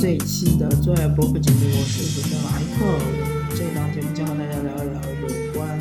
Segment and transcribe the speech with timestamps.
[0.00, 3.54] 这一期的最爱播客节目，我是主持人马一克。
[3.54, 5.78] 这档节目将和大家聊一聊有关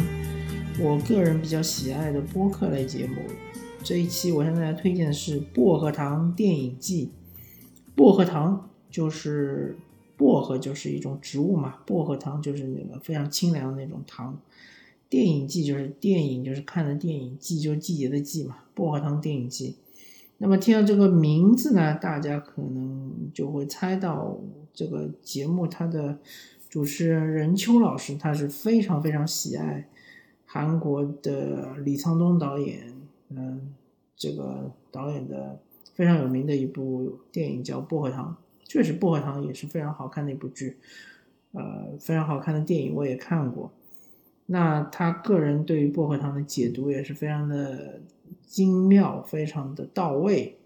[0.78, 3.16] 我个人比较喜爱的播客类节目。
[3.82, 7.06] 这一期我向大家推荐的是《薄荷糖电影季》。
[7.96, 9.78] 薄荷糖就是
[10.18, 11.78] 薄荷，就是一种植物嘛。
[11.86, 14.38] 薄荷糖就是那个非常清凉的那种糖。
[15.08, 18.58] 电影季就是电影，就是看的电影季，就是季节的季嘛。
[18.76, 19.78] 薄荷糖电影季。
[20.42, 24.40] 那么听到这个名字呢，大家可能就会猜到
[24.74, 26.18] 这个节目它的
[26.70, 29.88] 主持人任秋老师，他是非常非常喜爱
[30.46, 32.94] 韩国的李沧东导演，
[33.30, 33.74] 嗯，
[34.16, 35.60] 这个导演的
[35.94, 38.38] 非常有名的一部电影叫《薄荷糖》，
[38.70, 40.78] 确实《薄荷糖》也是非常好看的一部剧，
[41.52, 43.72] 呃，非常好看的电影我也看过。
[44.52, 48.02] 那他个人对于《薄荷糖》的解读也是非常的。
[48.50, 50.58] 精妙，非常的到位。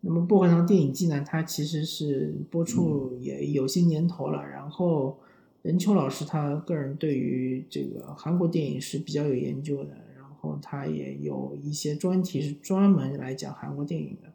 [0.00, 1.22] 那么《薄荷糖电影季》呢？
[1.28, 4.42] 它其实是播出也有些年头了。
[4.42, 5.18] 然后
[5.60, 14.32] 任秋老师他个人对于这个韩国电影是比较有研究的，然后他也有一些专题是专门来讲韩国电影的。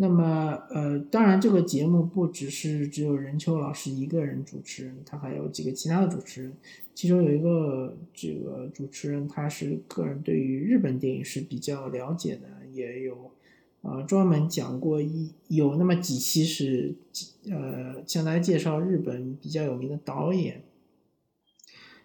[0.00, 6.52] 那么，呃，当然这个节目不只是只有任秋老师一个人主持人，他还有几个其他的主持人，
[6.94, 13.32] 其中有一个这个主持人他是个人对于日本电影是比较了解的，也有，
[13.80, 16.94] 呃，专门讲过一有那么几期是，
[17.50, 20.62] 呃，向大家介绍日本比较有名的导演。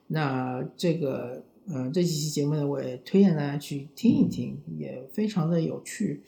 [0.07, 6.21] 那这个，呃，这几期节目呢，我也推荐大家去听一听，也非常的有趣。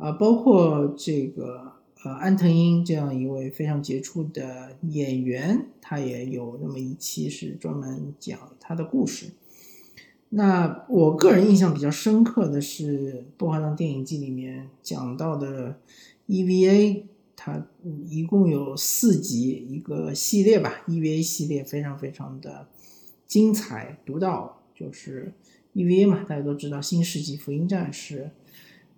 [0.00, 9.26] 啊，包括这个呃安藤英这样一位非常杰出的演员，他也有那么一期是专门讲他的故事。
[10.30, 15.78] 那我个人印象比较深刻的是《薄荷糖电影季》里面讲到的
[16.28, 17.02] EVA，
[17.36, 17.66] 它
[18.08, 22.68] 一共有四集一个系列吧，EVA 系列非常非常的
[23.26, 25.32] 精彩独到，就是
[25.74, 28.30] EVA 嘛，大家都知道《新世纪福音战士》，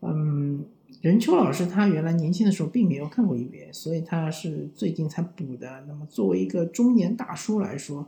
[0.03, 0.65] 嗯。
[1.01, 5.85] 任秋老师他原来年轻的时候并没有看过一遍所以他是最近才补的。
[5.89, 8.07] 那么作为一个中年大叔来说，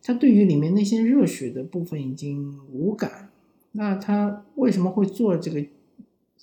[0.00, 3.30] 他对于里面那些热血的部分已经无感。
[3.72, 5.64] 那他为什么会做这个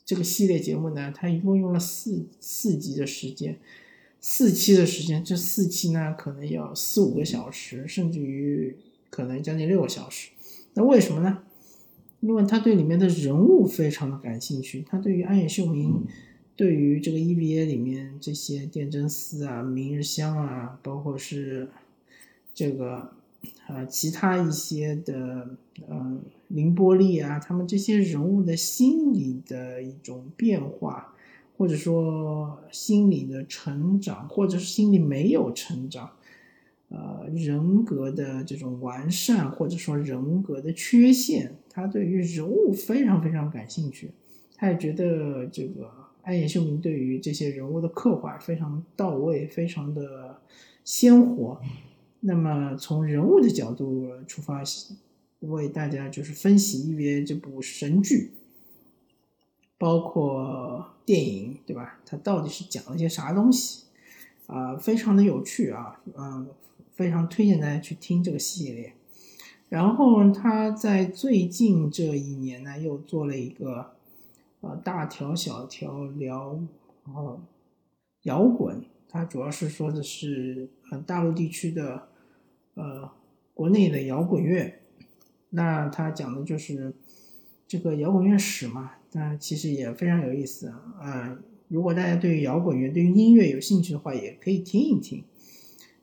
[0.03, 1.13] 这个系列节目呢？
[1.15, 3.57] 他一共用了四四集的时间，
[4.19, 8.75] 四期的时间，这四期呢可能要四五个小时，甚至于
[9.09, 10.31] 可能将近六个小时。
[10.73, 11.43] 那为什么呢？
[12.27, 16.03] 因为他对里面的人物非常的感兴趣，他对于安野秀明，
[16.57, 21.69] 对于这个 EVA 里面这些电真司啊、明日香啊，包括是
[22.53, 23.11] 这个
[23.67, 25.55] 呃其他一些的
[25.87, 26.17] 呃
[26.49, 31.15] 凌波丽啊，他们这些人物的心理的一种变化，
[31.57, 36.11] 或者说心理的成长，或者是心理没有成长，
[36.89, 41.55] 呃人格的这种完善，或者说人格的缺陷。
[41.77, 44.09] 他对于人物非常非常感兴趣，
[44.55, 45.87] 他也觉得这个
[46.23, 50.41] 安野秀明对于这些人物的刻画非常到位，非常的
[50.83, 51.61] 鲜活。
[52.21, 54.63] 那么从人物的角度出发，
[55.41, 58.31] 为大家就是分析一遍这部神剧，
[59.77, 61.99] 包括电影，对吧？
[62.07, 63.83] 它到底是讲了些啥东西？
[64.47, 66.47] 啊，非常的有趣啊，嗯，
[66.95, 68.93] 非常推荐大家去听这个系列。
[69.69, 73.91] 然后他在最近这一年呢，又做了一个，
[74.61, 76.59] 呃，大条小条聊，
[77.05, 77.39] 呃，
[78.23, 78.81] 摇滚。
[79.09, 82.07] 他主要是说的是，呃，大陆地区的，
[82.75, 83.09] 呃，
[83.53, 84.79] 国内的摇滚乐。
[85.49, 86.93] 那他讲的就是
[87.67, 88.91] 这个摇滚乐史嘛。
[89.13, 90.67] 那其实也非常有意思
[90.99, 91.37] 啊。
[91.69, 95.23] 如果大家对于摇滚乐、对于音乐有兴趣的话，也可以听一听。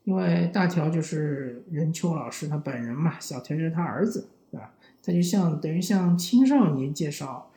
[0.04, 4.74] 因为大条就是任秋老师他本人嘛，小条就是他儿子，对吧？
[5.02, 7.50] 他就像等于向青少年介绍，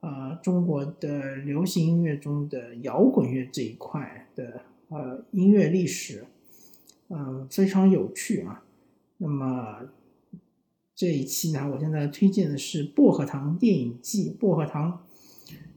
[0.00, 6.26] 呃，中国的流行音乐中的摇滚乐这一块的呃音乐历史，
[7.08, 8.62] 嗯，非常有趣啊。
[9.16, 9.80] 那么
[10.94, 15.02] 这一期呢，我现在推荐的是《薄荷糖电影季》，薄荷糖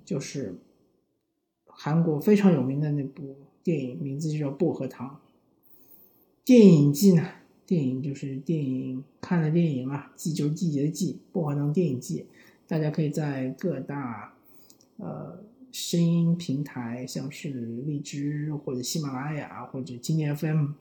[0.03, 0.55] 就是
[1.65, 5.07] 韩国非常有名的那部电影，名字就叫《薄荷糖》。
[6.49, 7.29] 电影季呢？
[7.67, 12.25] 电影就是电影看的电影嘛，季就是季节的季，薄荷糖电影季，
[12.65, 14.33] 大家可以在各大
[14.97, 17.49] 呃声音平台，像是
[17.85, 20.71] 荔枝或者喜马拉雅或者今年 FM，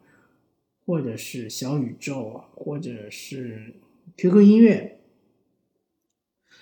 [0.86, 3.74] 或者是小宇宙，或者是
[4.16, 5.00] QQ 音乐。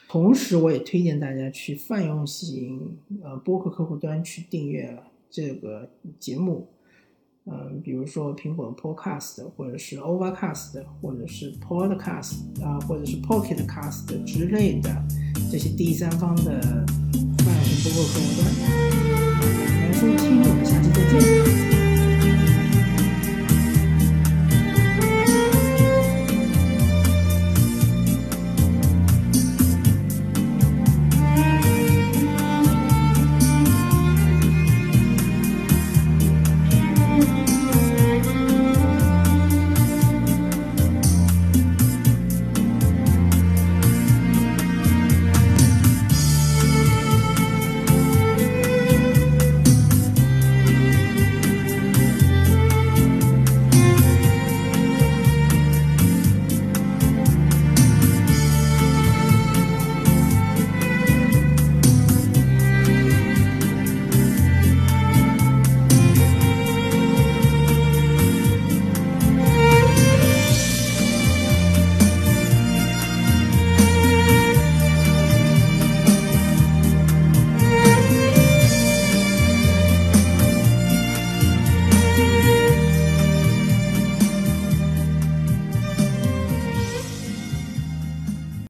[0.09, 5.01] 同时，我也推荐大家去泛用型呃播客客户端去订阅
[5.31, 6.67] 这个节目。
[7.49, 14.91] 嗯，比如说苹果 Podcast，或者是 Overcast，或者是 Podcast 啊，或者是 Pocket Cast 之类的
[15.51, 18.45] 这些第三方的泛用型播客客户端。
[19.81, 21.76] 来收听，我们下期再见。